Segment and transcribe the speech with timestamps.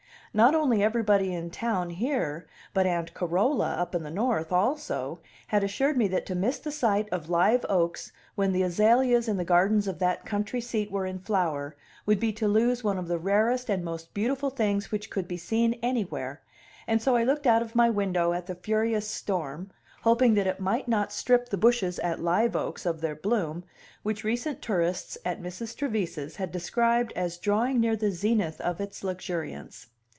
[0.33, 5.61] Not only everybody in town here, but Aunt Carola, up in the North also, had
[5.61, 9.43] assured me that to miss the sight of Live Oaks when the azaleas in the
[9.43, 11.75] gardens of that country seat were in flower
[12.05, 15.35] would be to lose one of the rarest and most beautiful things which could be
[15.35, 16.39] seen anywhere;
[16.87, 19.69] and so I looked out of my window at the furious storm,
[20.03, 23.65] hoping that it might not strip the bushes at Live Oaks of their bloom,
[24.01, 25.75] which recent tourists at Mrs.
[25.75, 29.87] Trevise's had described as drawing near the zenith of its luxuriance.